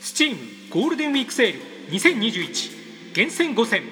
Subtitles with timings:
[0.00, 0.34] Steam
[0.70, 3.82] ゴールデンウィークセール2021厳選5選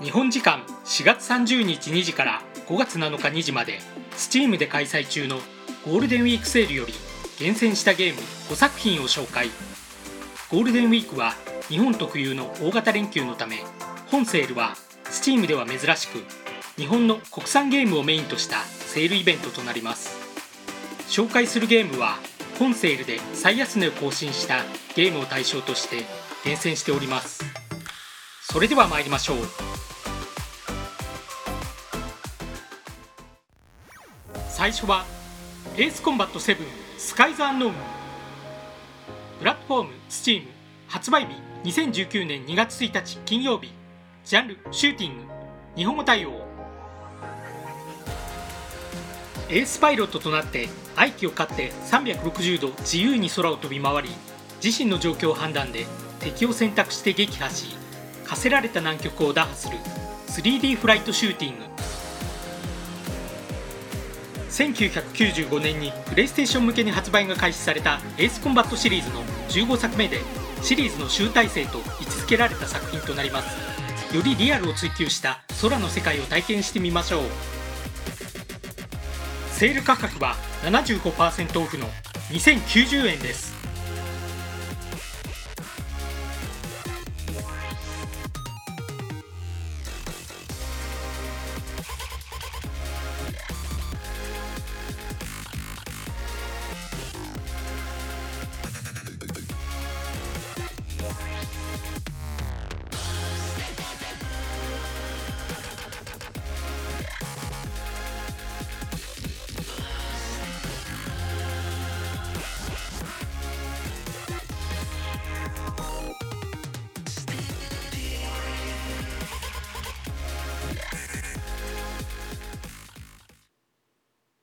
[0.00, 3.80] 日本時間4月30日2時から5月7日2時まで
[4.12, 5.36] Steam で開催中の
[5.84, 6.94] ゴールデンウィークセールより
[7.38, 9.48] 厳選したゲーム5作品を紹介
[10.50, 11.34] ゴールデンウィークは
[11.68, 13.58] 日本特有の大型連休のため
[14.10, 16.24] 本セールは Steam では珍しく
[16.80, 20.27] 日本の国産ゲームをメインとしたセールイベントとなります。
[21.08, 22.18] 紹介するゲームは
[22.58, 24.62] 本セールで最安値を更新した
[24.94, 26.04] ゲームを対象として
[26.44, 27.44] 厳選しております。
[28.42, 29.36] それでは参りましょう。
[34.48, 35.04] 最初は
[35.76, 36.56] エースコンバット7
[36.98, 37.74] スカイズアンノーン
[39.38, 40.42] プラットフォーム Steam
[40.88, 43.72] 発売日2019年2月1日金曜日。
[44.24, 45.24] ジャンルシューティング。
[45.76, 46.47] 日本語対応。
[49.50, 54.10] エースパイロットとなって愛機を駆って360度自由に空を飛び回り
[54.62, 55.86] 自身の状況判断で
[56.20, 57.74] 敵を選択して撃破し
[58.26, 59.78] 課せられた難局を打破する
[60.28, 61.64] 3D フライトシューティング。
[64.50, 70.20] 1995年にプレイステーション向けに発売が開始されたエースコンバットシリーズの15作目で
[70.62, 74.14] シリーズの集大成と位置づけられた作品となります。
[74.14, 77.57] よりリアルを追求した空の世界を体験してみましょう。
[79.58, 81.86] セール価格は75%オフの
[82.30, 83.57] 2090円です。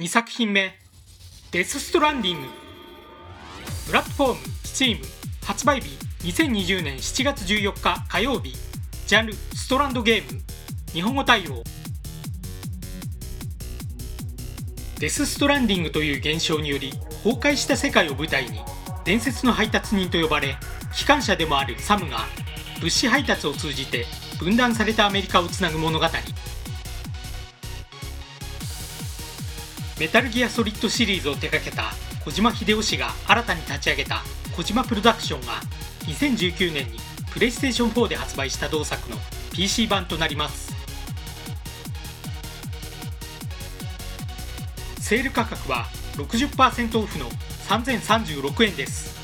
[0.00, 0.72] 2作品目
[1.50, 2.46] デス・ストランディング。
[3.88, 5.00] プラットフォーム Steam
[5.44, 5.88] 発売日
[6.22, 8.54] 2020年7月14日火曜日。
[9.08, 10.40] ジャンルストランドゲーム。
[10.92, 11.64] 日本語対応。
[15.00, 16.92] デス・ストランディングという現象により
[17.24, 18.60] 崩壊した世界を舞台に
[19.04, 20.58] 伝説の配達人と呼ばれ
[20.94, 22.18] 機関車でもあるサムが
[22.80, 24.06] 物資配達を通じて
[24.38, 26.06] 分断されたアメリカをつなぐ物語。
[29.98, 31.90] メタルギアソリッドシリーズを手掛けた
[32.24, 34.22] 小島秀夫氏が新たに立ち上げた
[34.56, 35.54] 小島プロダクションが
[36.06, 36.98] 2019年に
[37.32, 39.16] プレイステーション4で発売した同作の
[39.52, 40.72] PC 版となります。
[45.00, 45.86] セール価格は
[46.16, 47.28] 60%オフの
[47.68, 49.17] 3036円です。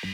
[0.00, 0.06] 3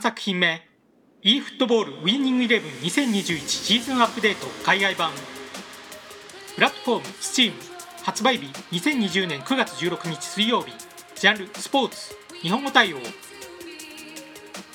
[0.00, 0.60] 作品目
[1.22, 5.12] e フットボールウィニングイレブン2021シーズンアップデート海外版。
[6.56, 7.52] プラットフォーム Steam
[8.02, 10.72] 発売日2020年9月16日水曜日。
[11.14, 12.16] ジャンルスポーツ。
[12.42, 12.98] 日本語対応。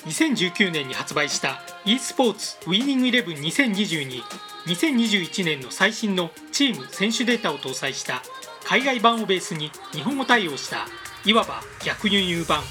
[0.06, 4.22] 2019年に発売した e スポーツウィニングイレブン2022
[4.66, 8.22] 2021年の最新のチーム選手データを搭載した
[8.64, 10.86] 海外版をベースに日本語対応した
[11.24, 12.62] いわば逆輸入版。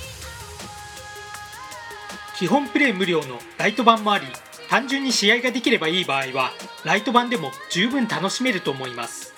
[2.37, 4.25] 基本プレイ無料のライト版もあり
[4.69, 6.51] 単純に試合ができればいい場合は
[6.83, 9.33] ライト版でも十分楽しめると思います。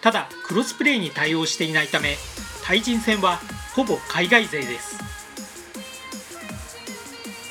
[0.00, 2.16] ただクロスプレイに対応していないため
[2.64, 3.38] 対人戦は
[3.74, 5.07] ほぼ海外勢です。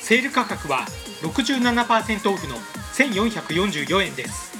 [0.08, 0.86] セール価格は
[1.20, 2.56] 67%オフの
[2.94, 4.57] 1444円です。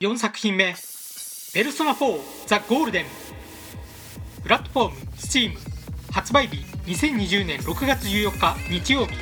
[0.00, 0.74] 4作品目
[1.52, 3.04] 「ペルソナ4ザ・ゴールデン」
[4.42, 5.58] プラットフォーム Steam
[6.10, 6.56] 発売日
[6.86, 9.12] 2020年6月14日日曜日。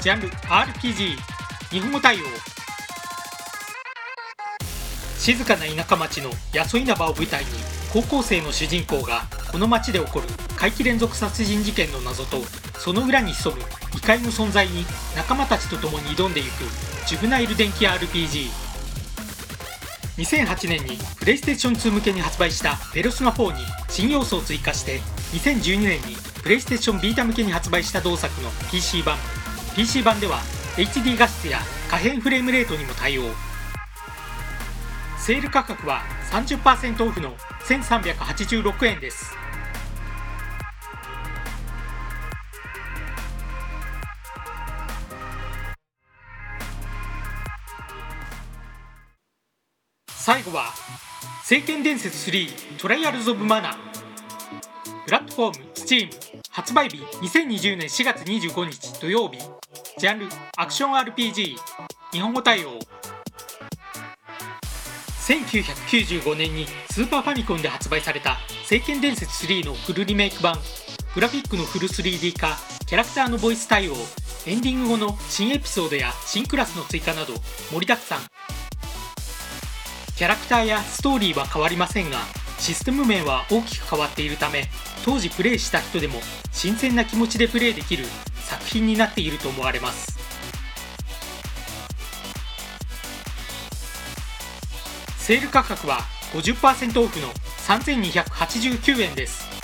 [0.00, 1.18] ジャンル RPG
[1.70, 2.24] 日本語対応。
[5.18, 7.50] 静かな田舎町の安稲葉を舞台に
[7.92, 12.38] 高校生の主人公がこの町で起こる怪奇連続殺人事件の謎と
[12.78, 13.62] その裏に潜む
[13.94, 16.64] 異界の存在に仲間たちと共に挑んでいく
[17.06, 18.65] ジュブナイル電気 RPG
[20.16, 23.60] 2008年にプレイステーション2向けに発売した「ペルソナ4」に
[23.90, 25.00] 新要素を追加して
[25.34, 29.18] 2012年にプレイステーションビータ向けに発売した同作の PC 版。
[29.74, 30.40] PC 版では
[30.76, 31.60] HD 画質や
[31.90, 33.24] 可変フレームレートにも対応。
[35.18, 37.36] セール価格は30%オフの
[37.66, 39.36] 1386円です。
[50.26, 50.74] 最後は
[51.44, 53.76] 「聖剣伝説3トライアルズ・オブ・マナ」
[55.06, 56.10] プラットフォーム Steam
[56.50, 59.38] 発売日2020年4月25日土曜日。
[59.98, 61.56] ジャンルアクション RPG
[62.10, 62.76] 日本語対応。
[65.28, 68.36] 1995年にスーパーファミコンで発売された
[68.66, 70.58] 「聖剣伝説3」のフルリメイク版。
[71.14, 72.58] グラフィックのフル 3D 化
[72.88, 73.94] キャラクターのボイス対応。
[74.44, 77.34] エンディング後の新エピソードや新クラスの追加など
[77.70, 78.55] 盛りだくさん。
[80.16, 82.16] キャラクターやストーリーは変わりませんが
[82.58, 84.64] システム面は大きく変わっているため
[85.04, 86.20] 当時プレイした人でも
[86.52, 90.16] 新鮮な気持ちでプレイできる作品になっていると思われます。
[95.18, 95.98] セール価格は
[96.32, 97.28] 50%オフの
[97.66, 99.55] 3289円です。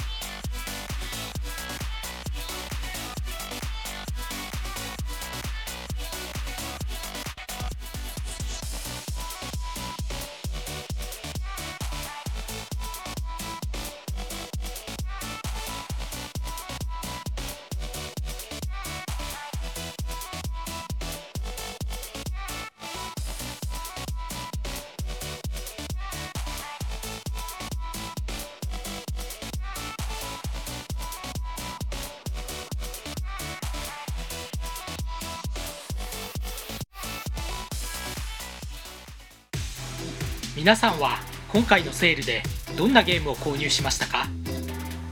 [40.55, 41.19] 皆さんは
[41.51, 42.43] 今回のセールで
[42.77, 44.27] どんなゲームを購入しましたか？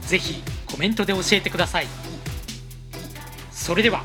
[0.01, 1.87] ぜひコメントで教えてください。
[3.51, 4.03] それでは